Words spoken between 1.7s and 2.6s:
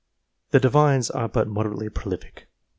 prolific.